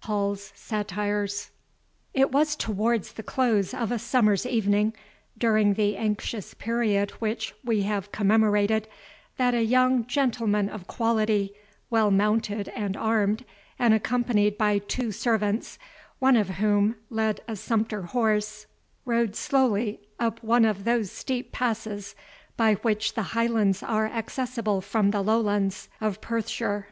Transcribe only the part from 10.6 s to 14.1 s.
of quality, well mounted and armed, and